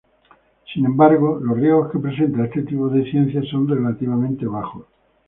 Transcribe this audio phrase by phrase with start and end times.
[0.73, 4.87] Sin embargo, los riesgos que presenta este tipo de ciencia son relativamente bajos.